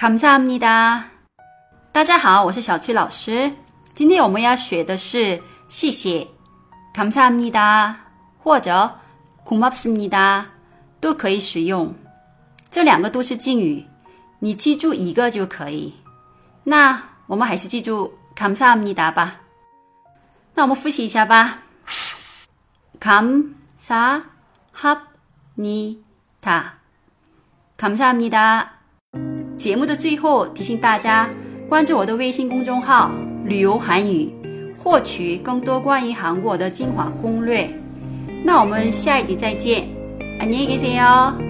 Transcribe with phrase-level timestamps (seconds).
[0.00, 1.02] 감사합니 다。
[1.90, 3.50] 大家好，我是小崔老师。
[3.96, 6.24] 今天我们要学的是谢谢，
[6.94, 7.92] 감사합니 다，
[8.40, 8.70] 或者
[9.44, 10.44] 고맙습니 다，
[11.00, 11.92] 都可以使用。
[12.70, 13.84] 这两个都是敬语，
[14.38, 15.92] 你记住一个就可以。
[16.62, 16.96] 那
[17.26, 19.40] 我们还是记住감사합니다吧。
[20.54, 21.58] 那我们复习一下吧。
[23.00, 23.52] 감
[23.84, 24.22] 사
[24.76, 24.96] 합
[25.58, 25.98] 니
[26.40, 26.62] 다。
[27.76, 28.77] 감사합니 다。
[29.58, 31.28] 节目的最后提醒大家，
[31.68, 33.10] 关注我的微信公众号
[33.44, 34.32] “旅游韩语”，
[34.78, 37.68] 获取更多关于韩国的精华攻略。
[38.44, 39.84] 那我们下一集再见，
[40.40, 41.47] 안녕히계세 요。